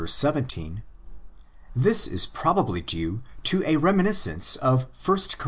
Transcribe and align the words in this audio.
17), 0.03 0.81
this 1.75 2.07
is 2.07 2.25
probably 2.25 2.81
due 2.81 3.21
to 3.43 3.61
a 3.67 3.75
reminiscence 3.77 4.55
of 4.55 4.87
1 5.07 5.17
Cor. 5.37 5.39